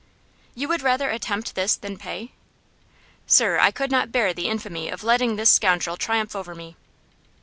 "You 0.55 0.67
would 0.69 0.81
rather 0.81 1.11
attempt 1.11 1.53
this 1.53 1.75
than 1.75 1.95
pay?" 1.99 2.31
"Sir, 3.27 3.59
I 3.59 3.69
could 3.69 3.91
not 3.91 4.11
bear 4.11 4.33
the 4.33 4.47
infamy 4.47 4.89
of 4.89 5.03
letting 5.03 5.35
this 5.35 5.51
scoundrel 5.51 5.95
triumph 5.95 6.35
over 6.35 6.55
me." 6.55 6.75